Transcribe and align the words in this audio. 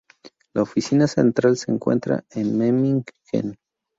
La 0.55 0.63
oficina 0.63 1.05
central 1.07 1.57
se 1.57 1.71
encuentra 1.71 2.23
en 2.31 2.57
Memmingen. 2.57 3.55